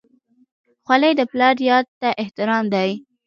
خولۍ 0.85 1.11
د 1.17 1.21
پلار 1.31 1.55
یاد 1.69 1.85
ته 2.01 2.09
احترام 2.21 2.65
دی. 2.73 2.89